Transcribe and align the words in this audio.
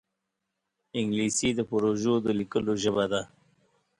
انګلیسي 0.99 1.49
د 1.55 1.59
پروژو 1.69 2.13
د 2.25 2.27
لیکلو 2.39 2.73
ژبه 2.83 3.05
ده 3.11 3.21